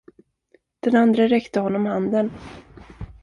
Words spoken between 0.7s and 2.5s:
Den andre räckte honom handen.